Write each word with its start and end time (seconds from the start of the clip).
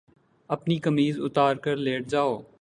أپنی 0.49 0.77
قمیض 0.83 1.19
اُتار 1.23 1.55
کر 1.63 1.75
لیٹ 1.85 2.07
جاؤ 2.11 2.37